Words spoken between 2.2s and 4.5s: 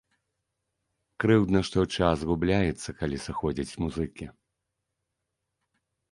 губляецца, калі сыходзяць музыкі.